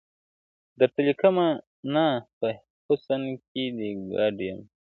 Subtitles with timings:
[0.79, 1.47] •درته ليكمه
[1.93, 2.07] نا
[2.39, 2.47] په
[2.85, 4.59] حسن كـــــــي دي گـــــــډ يـــــم.